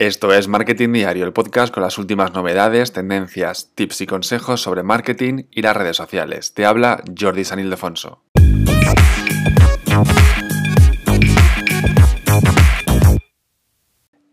[0.00, 4.82] Esto es Marketing Diario, el podcast con las últimas novedades, tendencias, tips y consejos sobre
[4.82, 6.54] marketing y las redes sociales.
[6.54, 8.22] Te habla Jordi San Ildefonso.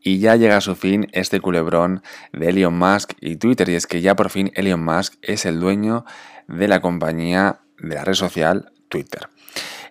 [0.02, 3.88] Y ya llega a su fin este culebrón de Elon Musk y Twitter, y es
[3.88, 6.06] que ya por fin Elon Musk es el dueño
[6.48, 9.28] de la compañía de la red social Twitter.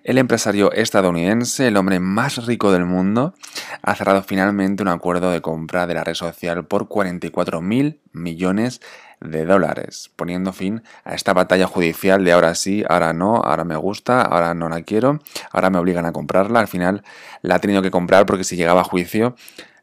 [0.06, 3.34] El empresario estadounidense, el hombre más rico del mundo,
[3.82, 8.80] ha cerrado finalmente un acuerdo de compra de la red social por 44 mil millones
[9.20, 13.74] de dólares, poniendo fin a esta batalla judicial de ahora sí, ahora no, ahora me
[13.74, 15.18] gusta, ahora no la quiero,
[15.50, 16.60] ahora me obligan a comprarla.
[16.60, 17.02] Al final
[17.42, 19.34] la ha tenido que comprar porque si llegaba a juicio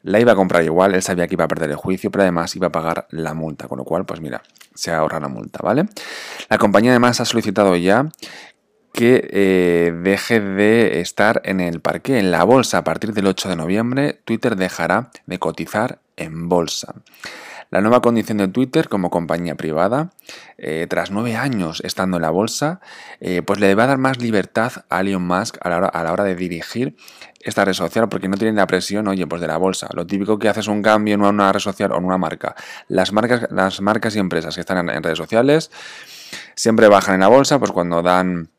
[0.04, 2.54] la iba a comprar igual, él sabía que iba a perder el juicio, pero además
[2.56, 4.42] iba a pagar la multa, con lo cual, pues mira,
[4.74, 5.86] se ahorra la multa, ¿vale?
[6.50, 8.10] La compañía además ha solicitado ya
[8.94, 12.78] que eh, deje de estar en el parque, en la bolsa.
[12.78, 16.94] A partir del 8 de noviembre, Twitter dejará de cotizar en bolsa.
[17.70, 20.12] La nueva condición de Twitter como compañía privada,
[20.58, 22.80] eh, tras nueve años estando en la bolsa,
[23.18, 26.04] eh, pues le va a dar más libertad a Elon Musk a la, hora, a
[26.04, 26.94] la hora de dirigir
[27.40, 29.88] esta red social, porque no tiene la presión, oye, pues de la bolsa.
[29.92, 32.54] Lo típico que haces un cambio en una red social o en una marca.
[32.86, 35.72] Las marcas, las marcas y empresas que están en redes sociales
[36.54, 38.50] siempre bajan en la bolsa, pues cuando dan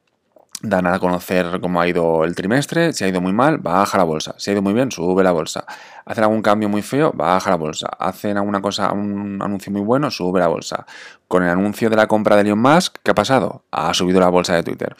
[0.69, 4.03] dan a conocer cómo ha ido el trimestre, si ha ido muy mal, baja la
[4.03, 5.65] bolsa, si ha ido muy bien, sube la bolsa.
[6.05, 7.87] Hacen algún cambio muy feo, baja la bolsa.
[7.97, 10.85] Hacen alguna cosa, un anuncio muy bueno, sube la bolsa.
[11.27, 13.63] Con el anuncio de la compra de Elon Musk, ¿qué ha pasado?
[13.71, 14.95] Ha subido la bolsa de Twitter.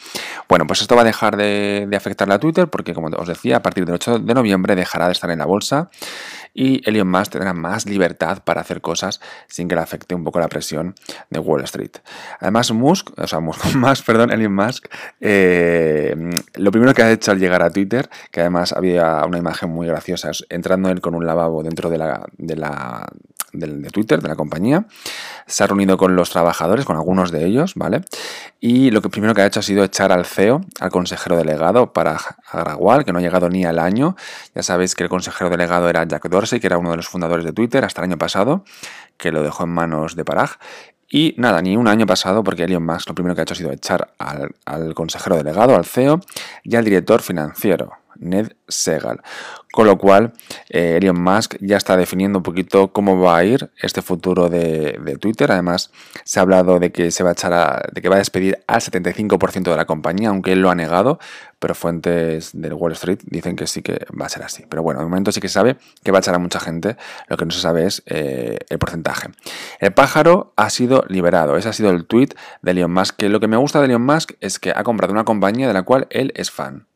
[0.48, 3.58] Bueno, pues esto va a dejar de, de afectarle a Twitter porque, como os decía,
[3.58, 5.90] a partir del 8 de noviembre dejará de estar en la bolsa
[6.56, 10.40] y Elon Musk tendrá más libertad para hacer cosas sin que le afecte un poco
[10.40, 10.94] la presión
[11.28, 11.92] de Wall Street.
[12.40, 14.88] Además, Musk, o sea, Musk, perdón, Elon Musk,
[15.20, 16.16] eh,
[16.54, 19.86] lo primero que ha hecho al llegar a Twitter, que además había una imagen muy
[19.86, 23.06] graciosa, es entrando él con un lavabo dentro de la, de la
[23.58, 24.86] de, Twitter, de la compañía.
[25.46, 28.02] Se ha reunido con los trabajadores, con algunos de ellos, ¿vale?
[28.60, 31.92] Y lo que primero que ha hecho ha sido echar al CEO, al consejero delegado,
[31.92, 32.18] para
[32.50, 34.16] Agrawal, que no ha llegado ni al año.
[34.54, 37.44] Ya sabéis que el consejero delegado era Jack Dorsey, que era uno de los fundadores
[37.44, 38.64] de Twitter hasta el año pasado,
[39.16, 40.50] que lo dejó en manos de Parag.
[41.08, 43.56] Y nada, ni un año pasado, porque Elon Musk lo primero que ha hecho ha
[43.56, 46.20] sido echar al, al consejero delegado, al CEO,
[46.64, 49.20] y al director financiero, Ned Segal.
[49.76, 50.32] Con lo cual,
[50.70, 55.18] eh, Elon Musk ya está definiendo un poquito cómo va a ir este futuro de,
[55.20, 55.52] Twitter.
[55.52, 55.90] Además,
[56.24, 58.80] se ha hablado de que se va a echar de que va a despedir al
[58.80, 61.18] 75% de la compañía, aunque él lo ha negado,
[61.58, 64.64] pero fuentes del Wall Street dicen que sí que va a ser así.
[64.66, 66.96] Pero bueno, de momento sí que sabe que va a echar a mucha gente.
[67.28, 69.28] Lo que no se sabe es eh, el porcentaje.
[69.78, 71.58] El pájaro ha sido liberado.
[71.58, 72.30] Ese ha sido el tweet
[72.62, 73.16] de Elon Musk.
[73.16, 75.74] Que lo que me gusta de Elon Musk es que ha comprado una compañía de
[75.74, 76.86] la cual él es fan.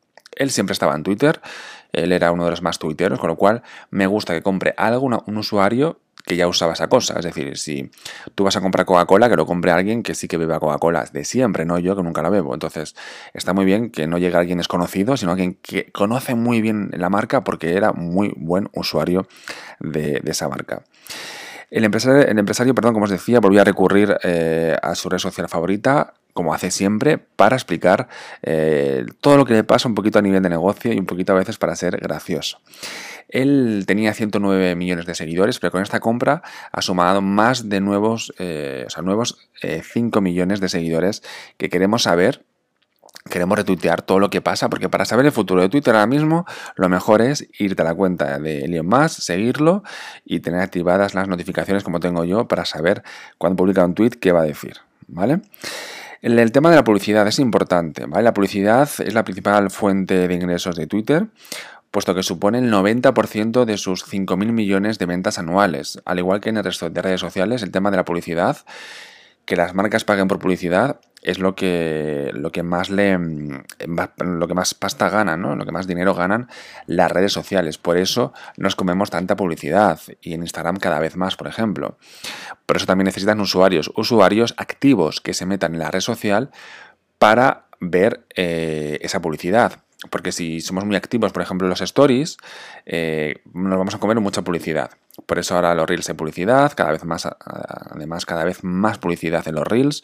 [0.41, 1.41] Él siempre estaba en Twitter,
[1.93, 5.05] él era uno de los más tuiteros, con lo cual me gusta que compre algo,
[5.05, 7.15] un usuario que ya usaba esa cosa.
[7.17, 7.89] Es decir, si
[8.35, 11.25] tú vas a comprar Coca-Cola, que lo compre alguien que sí que beba Coca-Cola de
[11.25, 12.53] siempre, no yo que nunca la bebo.
[12.53, 12.95] Entonces,
[13.33, 17.09] está muy bien que no llegue alguien desconocido, sino alguien que conoce muy bien la
[17.09, 19.27] marca porque era muy buen usuario
[19.79, 20.83] de, esa marca.
[21.71, 26.13] El empresario, perdón, como os decía, volvió a recurrir eh, a su red social favorita,
[26.33, 28.09] como hace siempre, para explicar
[28.43, 31.31] eh, todo lo que le pasa un poquito a nivel de negocio y un poquito
[31.31, 32.59] a veces para ser gracioso.
[33.29, 36.41] Él tenía 109 millones de seguidores, pero con esta compra
[36.73, 41.23] ha sumado más de nuevos, eh, o sea, nuevos 5 eh, millones de seguidores
[41.57, 42.43] que queremos saber
[43.29, 46.45] queremos retuitear todo lo que pasa, porque para saber el futuro de Twitter ahora mismo,
[46.75, 49.83] lo mejor es irte a la cuenta de Elon Musk, seguirlo
[50.25, 53.03] y tener activadas las notificaciones como tengo yo para saber
[53.37, 54.77] cuando publica un tweet qué va a decir,
[55.07, 55.41] ¿vale?
[56.21, 58.23] El, tema de la publicidad es importante, ¿vale?
[58.23, 61.27] La publicidad es la principal fuente de ingresos de Twitter,
[61.89, 65.99] puesto que supone el 90% de sus 5.000 millones de ventas anuales.
[66.05, 68.57] Al igual que en el resto de redes sociales, el tema de la publicidad
[69.45, 74.53] que las marcas paguen por publicidad es lo que, lo que más le lo que
[74.53, 75.55] más pasta ganan, ¿no?
[75.55, 76.49] lo que más dinero ganan
[76.87, 77.77] las redes sociales.
[77.77, 81.97] Por eso nos comemos tanta publicidad y en Instagram cada vez más, por ejemplo.
[82.65, 86.51] Por eso también necesitan usuarios, usuarios activos que se metan en la red social
[87.19, 89.83] para ver eh, esa publicidad.
[90.09, 92.37] Porque si somos muy activos, por ejemplo, en los stories,
[92.87, 94.91] eh, nos vamos a comer mucha publicidad.
[95.25, 99.47] Por eso ahora los reels en publicidad, cada vez más, además cada vez más publicidad
[99.47, 100.03] en los reels,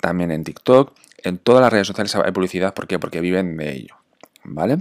[0.00, 0.92] también en TikTok,
[1.22, 2.98] en todas las redes sociales hay publicidad, ¿por qué?
[2.98, 3.96] Porque viven de ello,
[4.44, 4.78] ¿vale?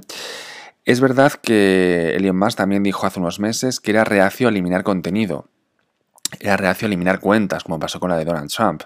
[0.83, 4.83] Es verdad que Elon Musk también dijo hace unos meses que era reacio a eliminar
[4.83, 5.49] contenido
[6.39, 8.83] era reacio a eliminar cuentas, como pasó con la de Donald Trump.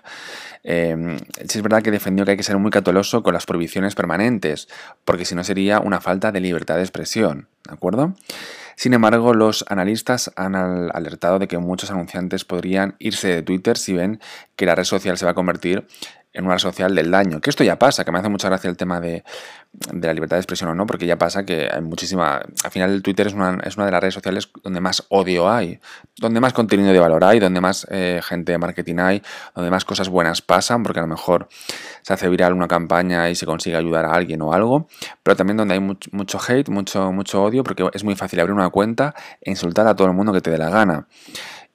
[0.63, 4.67] Sí es verdad que defendió que hay que ser muy cauteloso con las prohibiciones permanentes,
[5.05, 8.13] porque si no sería una falta de libertad de expresión, ¿de acuerdo?
[8.79, 13.91] Sin embargo, los analistas han alertado de que muchos anunciantes podrían irse de Twitter si
[13.91, 14.21] ven
[14.55, 15.85] que la red social se va a convertir
[16.33, 17.41] en una red social del daño.
[17.41, 19.23] Que esto ya pasa, que me hace mucha gracia el tema de,
[19.91, 22.41] la libertad de expresión o no, porque ya pasa que hay muchísima...
[22.63, 25.49] Al final el Twitter es una, es una de las redes sociales donde más odio
[25.49, 25.79] hay,
[26.17, 29.23] donde más contenido de valor hay, donde más eh, gente de marketing hay,
[29.55, 31.47] donde más cosas buenas pasan, porque a lo mejor
[32.01, 34.87] se hace viral una campaña y se consigue ayudar a alguien o algo,
[35.23, 38.69] pero también donde hay mucho hate, mucho, mucho odio, porque es muy fácil abrir una
[38.69, 41.07] cuenta e insultar a todo el mundo que te dé la gana.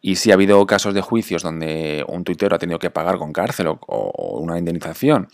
[0.07, 3.33] Y si ha habido casos de juicios donde un tuitero ha tenido que pagar con
[3.33, 5.29] cárcel o, una indemnización,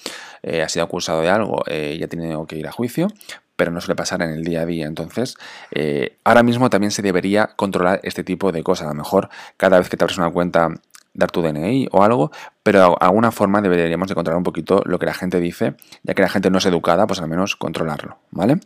[0.44, 3.08] eh, ha sido acusado de algo eh, y ha tenido que ir a juicio,
[3.56, 4.87] pero no suele pasar en el día a día.
[4.87, 5.34] Entonces,
[5.72, 8.87] eh, ahora mismo también se debería controlar este tipo de cosas.
[8.87, 10.69] A lo mejor cada vez que te abres una cuenta
[11.12, 12.31] dar tu DNI o algo,
[12.62, 16.23] pero alguna forma deberíamos de controlar un poquito lo que la gente dice, ya que
[16.23, 18.61] la gente no es educada, pues al menos controlarlo, ¿vale?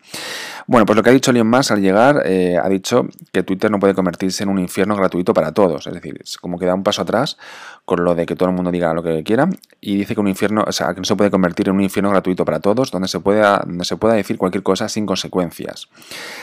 [0.67, 3.71] Bueno, pues lo que ha dicho Elon Musk al llegar, eh, ha dicho que Twitter
[3.71, 6.83] no puede convertirse en un infierno gratuito para todos, es decir, como que da un
[6.83, 7.39] paso atrás
[7.85, 9.49] con lo de que todo el mundo diga lo que quiera
[9.81, 12.11] y dice que un infierno, o sea, que no se puede convertir en un infierno
[12.11, 15.89] gratuito para todos, donde se pueda, donde se pueda decir cualquier cosa sin consecuencias.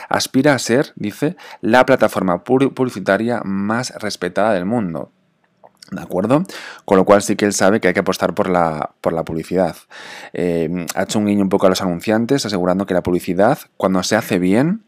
[0.08, 5.10] Aspira a ser, dice, la plataforma publicitaria más respetada del mundo.
[5.92, 6.44] ¿De acuerdo?
[6.86, 9.24] Con lo cual sí que él sabe que hay que apostar por la, por la
[9.24, 9.76] publicidad.
[10.32, 14.02] Eh, ha hecho un guiño un poco a los anunciantes, asegurando que la publicidad, cuando
[14.02, 14.84] se hace bien,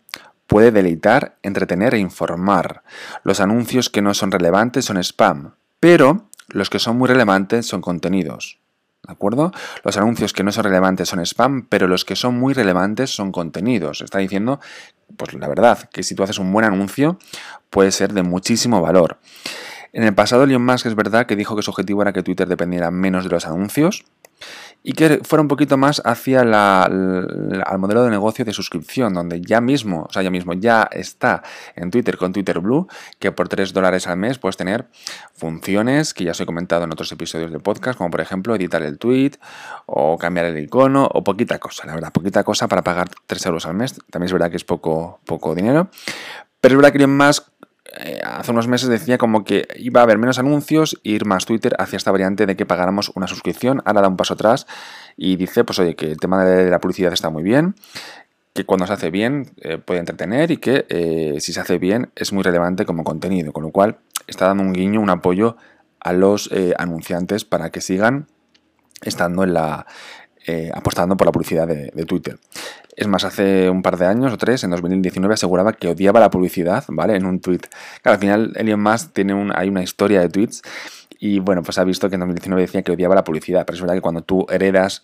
[0.46, 2.82] puede deleitar, entretener e informar.
[3.22, 7.82] Los anuncios que no son relevantes son spam, pero los que son muy relevantes son
[7.82, 8.58] contenidos.
[9.06, 9.52] ¿De acuerdo?
[9.82, 13.30] Los anuncios que no son relevantes son spam, pero los que son muy relevantes son
[13.30, 14.00] contenidos.
[14.00, 14.58] Está diciendo,
[15.18, 17.18] pues la verdad, que si tú haces un buen anuncio,
[17.68, 19.18] puede ser de muchísimo valor.
[19.94, 22.48] En el pasado, Elon Musk es verdad que dijo que su objetivo era que Twitter
[22.48, 24.04] dependiera menos de los anuncios
[24.82, 29.60] y que fuera un poquito más hacia el modelo de negocio de suscripción, donde ya
[29.60, 31.44] mismo, o sea, ya mismo ya está
[31.76, 32.88] en Twitter con Twitter Blue,
[33.20, 34.88] que por 3 dólares al mes puedes tener
[35.32, 38.82] funciones que ya os he comentado en otros episodios del podcast, como por ejemplo editar
[38.82, 39.34] el tweet
[39.86, 43.64] o cambiar el icono o poquita cosa, la verdad, poquita cosa para pagar 3 euros
[43.66, 43.94] al mes.
[44.10, 45.88] También es verdad que es poco, poco dinero.
[46.60, 47.48] Pero es verdad que Elon Musk
[47.98, 51.74] eh, hace unos meses decía como que iba a haber menos anuncios ir más Twitter
[51.78, 53.82] hacia esta variante de que pagáramos una suscripción.
[53.84, 54.66] Ahora da un paso atrás
[55.16, 57.74] y dice, pues oye, que el tema de la publicidad está muy bien,
[58.52, 62.10] que cuando se hace bien eh, puede entretener y que eh, si se hace bien
[62.16, 65.56] es muy relevante como contenido, con lo cual está dando un guiño, un apoyo
[66.00, 68.26] a los anunciantes para que sigan
[69.00, 69.86] estando en la,
[70.74, 72.38] apostando por la publicidad de, de, Twitter.
[72.96, 76.30] Es más, hace un par de años o tres, en 2019, aseguraba que odiaba la
[76.30, 77.16] publicidad, ¿vale?
[77.16, 77.60] En un tweet.
[78.02, 80.62] Claro, al final Elon Musk tiene un, hay una historia de tweets
[81.18, 83.80] y bueno, pues ha visto que en 2019 decía que odiaba la publicidad, pero es
[83.80, 85.02] verdad que cuando tú heredas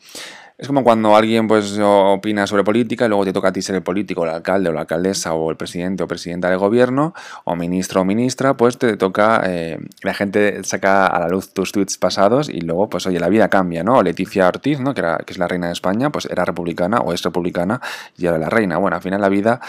[0.60, 3.76] es como cuando alguien pues opina sobre política y luego te toca a ti ser
[3.76, 7.14] el político, el alcalde o la alcaldesa o el presidente o presidenta del gobierno
[7.44, 11.72] o ministro o ministra, pues te toca, eh, la gente saca a la luz tus
[11.72, 14.02] tweets pasados y luego pues oye, la vida cambia, ¿no?
[14.02, 14.92] Leticia Ortiz, ¿no?
[14.92, 17.80] Que, que es la reina de España, pues era republicana o es republicana
[18.18, 18.76] y ahora la reina.
[18.76, 19.60] Bueno, al final la vida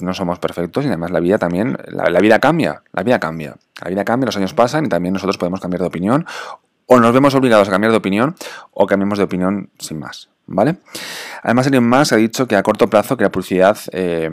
[0.00, 3.56] no somos perfectos y además la vida también, la, vida cambia, la vida cambia.
[3.82, 6.26] La vida cambia, los años pasan y también nosotros podemos cambiar de opinión
[6.92, 8.34] o nos vemos obligados a cambiar de opinión
[8.72, 10.28] o cambiamos de opinión sin más.
[10.46, 10.76] ¿Vale?
[11.42, 14.30] Además, Elon Musk ha dicho que a corto plazo que la publicidad, eh,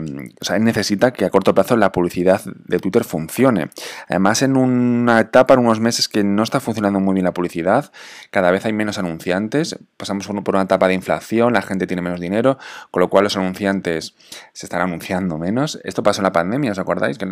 [0.60, 3.70] necesita que a corto plazo la publicidad de Twitter funcione.
[4.08, 7.90] Además, en una etapa, en unos meses que no está funcionando muy bien la publicidad,
[8.30, 12.20] cada vez hay menos anunciantes, pasamos por una etapa de inflación, la gente tiene menos
[12.20, 12.58] dinero,
[12.92, 14.14] con lo cual los anunciantes
[14.52, 15.80] se están anunciando menos.
[15.82, 17.18] Esto pasó en la pandemia, ¿os acordáis?
[17.18, 17.28] Que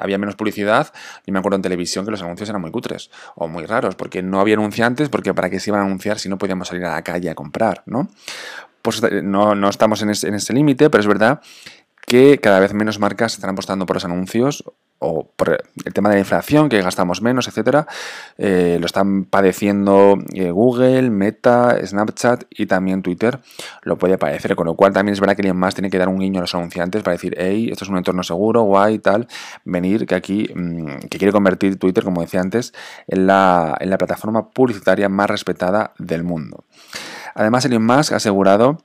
[0.00, 0.92] había menos publicidad
[1.26, 4.22] y me acuerdo en televisión que los anuncios eran muy cutres o muy raros, porque
[4.22, 6.94] no había anunciantes, porque para qué se iban a anunciar si no podíamos salir a
[6.94, 8.08] la calle a comprar, ¿no?
[8.82, 11.40] Pues eh, no, no estamos en ese, límite, pero es verdad
[12.06, 14.64] que cada vez menos marcas están apostando por los anuncios
[15.02, 17.86] o por el tema de la inflación, que gastamos menos, etcétera,
[18.36, 23.40] eh, lo están padeciendo eh, Google, Meta, Snapchat y también Twitter
[23.82, 26.08] lo puede padecer, con lo cual también es verdad que alguien más tiene que dar
[26.08, 29.26] un guiño a los anunciantes para decir, hey, esto es un entorno seguro, guay, tal,
[29.64, 32.74] venir, que aquí, mm, que quiere convertir Twitter, como decía antes,
[33.06, 36.64] en la, en la plataforma publicitaria más respetada del mundo.
[37.34, 38.78] Además, Elon Musk ha asegurado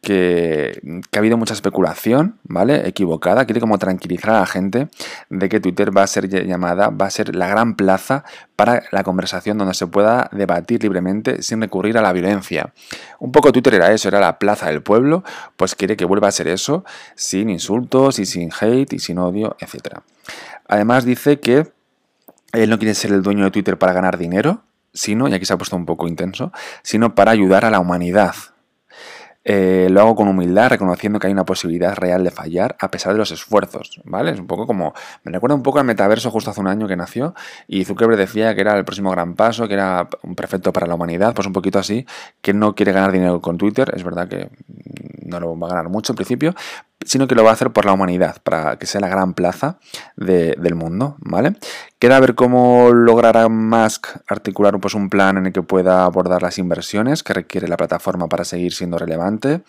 [0.00, 0.80] que,
[1.12, 2.88] ha habido mucha especulación, ¿vale?
[2.88, 3.44] Equivocada.
[3.44, 4.88] Quiere como tranquilizar a la gente
[5.28, 8.24] de que Twitter va a ser llamada, va a ser la gran plaza
[8.56, 12.72] para la conversación donde se pueda debatir libremente sin recurrir a la violencia.
[13.18, 15.22] Un poco Twitter era eso, era la plaza del pueblo,
[15.56, 19.56] pues quiere que vuelva a ser eso, sin insultos y sin hate y sin odio,
[19.60, 19.98] etc.
[20.66, 21.70] Además dice que
[22.52, 25.52] él no quiere ser el dueño de Twitter para ganar dinero, sino, y aquí se
[25.52, 28.34] ha puesto un poco intenso, sino para ayudar a la humanidad.
[29.44, 33.12] eh, lo hago con humildad, reconociendo que hay una posibilidad real de fallar a pesar
[33.12, 34.32] de los esfuerzos, ¿vale?
[34.32, 34.92] Es un poco como,
[35.24, 37.34] me recuerda un poco al metaverso justo hace un año que nació
[37.66, 40.94] y Zuckerberg decía que era el próximo gran paso, que era un perfecto para la
[40.94, 42.06] humanidad, pues un poquito así,
[42.42, 44.50] que no quiere ganar dinero con Twitter, es verdad que
[45.24, 46.54] no lo va a ganar mucho en principio,
[47.04, 49.78] sino que lo va a hacer por la humanidad, para que sea la gran plaza
[50.16, 51.54] del mundo, ¿vale?
[51.98, 56.58] Queda ver cómo logrará Musk articular pues, un plan en el que pueda abordar las
[56.58, 59.62] inversiones que requiere la plataforma para seguir siendo relevante,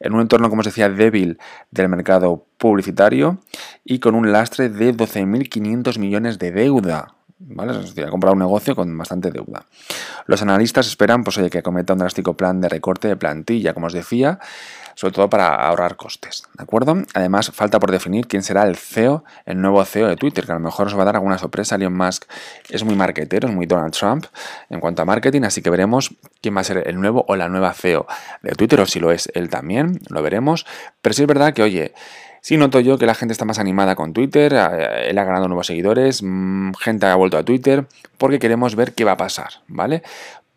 [0.00, 1.38] en un entorno, como os decía, débil
[1.70, 3.38] del mercado publicitario
[3.84, 7.72] y con un lastre de 12.500 millones de deuda, ¿vale?
[7.72, 9.64] Ha comprado un negocio con bastante deuda.
[10.26, 13.86] Los analistas esperan pues, oye, que cometa un drástico plan de recorte de plantilla, como
[13.86, 14.38] os decía,
[14.98, 16.96] sobre todo para ahorrar costes, ¿de acuerdo?
[17.14, 20.56] Además, falta por definir quién será el CEO, el nuevo CEO de Twitter, que a
[20.56, 21.76] lo mejor os va a dar alguna sorpresa.
[21.76, 22.24] Elon Musk
[22.68, 24.26] es muy marketero, es muy Donald Trump
[24.68, 27.48] en cuanto a marketing, así que veremos quién va a ser el nuevo o la
[27.48, 28.08] nueva CEO
[28.42, 30.66] de Twitter, o si lo es él también, lo veremos.
[31.00, 31.94] Pero sí es verdad que, oye,
[32.40, 35.66] Sí noto yo que la gente está más animada con Twitter, él ha ganado nuevos
[35.66, 40.02] seguidores, mm, gente ha vuelto a Twitter, porque queremos ver qué va a pasar, ¿vale?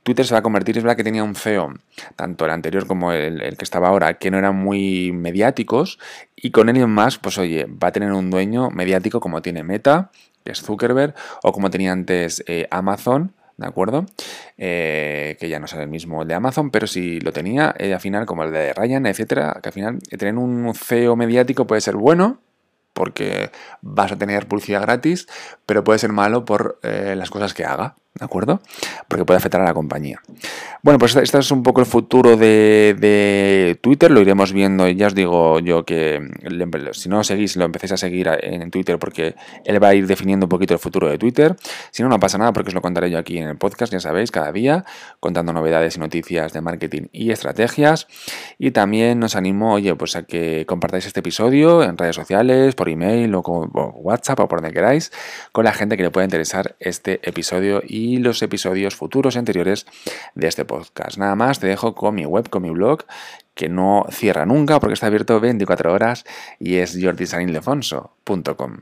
[0.04, 1.76] Twitter se va a convertir, es verdad que tenía un CEO,
[2.16, 6.00] tanto el anterior como el, que estaba ahora, que no eran muy mediáticos,
[6.36, 10.10] y con Elon más, pues oye, va a tener un dueño mediático como tiene Meta,
[10.44, 14.06] que es Zuckerberg, o como tenía antes eh, Amazon, ¿de acuerdo?
[14.58, 17.94] Eh, que ya no es el mismo el de Amazon, pero si lo tenía, eh,
[17.94, 21.82] al final, como el de Ryan, etcétera, que al final tener un CEO mediático puede
[21.82, 22.40] ser bueno,
[22.94, 23.52] porque
[23.82, 25.28] vas a tener publicidad gratis,
[25.66, 27.96] pero puede ser malo por las cosas que haga.
[28.14, 28.60] ¿De acuerdo?
[29.08, 30.22] Porque puede afectar a la compañía.
[30.84, 34.12] Bueno, pues este es un poco el futuro de, Twitter.
[34.12, 34.86] Lo iremos viendo.
[34.90, 36.20] Ya os digo yo que
[36.92, 40.08] si no lo seguís, lo empecéis a seguir en Twitter porque él va a ir
[40.08, 41.56] definiendo un poquito el futuro de Twitter.
[41.92, 44.02] Si no, no pasa nada porque os lo contaré yo aquí en el podcast, ya
[44.02, 44.84] sabéis, cada día,
[45.22, 48.08] contando novedades y noticias de marketing y estrategias.
[48.60, 52.90] Y también os animo, oye, pues a que compartáis este episodio en redes sociales, por
[52.90, 55.14] email o, con, WhatsApp o por donde queráis,
[55.54, 59.40] con la gente que le pueda interesar este episodio y y los episodios futuros y
[59.40, 59.86] anteriores
[60.36, 61.18] de este podcast.
[61.18, 63.06] Nada más, te dejo con mi web, con mi blog,
[63.54, 66.26] que no cierra nunca porque está abierto 24 horas
[66.60, 68.78] y es jordisaninlefonso.com.